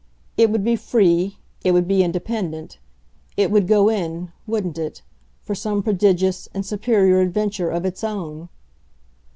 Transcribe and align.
It 0.35 0.49
would 0.49 0.63
be 0.63 0.75
free, 0.75 1.37
it 1.63 1.73
would 1.73 1.87
be 1.87 2.01
independent, 2.01 2.79
it 3.37 3.51
would 3.51 3.67
go 3.67 3.87
in 3.87 4.31
wouldn't 4.47 4.79
it? 4.79 5.03
for 5.43 5.53
some 5.53 5.83
prodigious 5.83 6.49
and 6.55 6.65
superior 6.65 7.19
adventure 7.19 7.69
of 7.69 7.85
its 7.85 8.03
own. 8.03 8.49